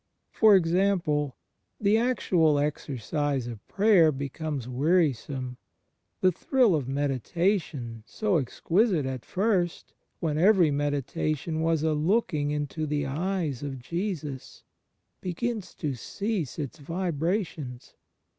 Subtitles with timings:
[0.31, 1.35] For example,
[1.79, 5.57] the actual exercise of prayer becomes wearisome;
[6.21, 12.87] the thrill of meditation, so exquisite at first, when every meditation was a looking into
[12.87, 14.63] the eyes of Jesus,
[15.21, 17.93] begins to cease its vibrations.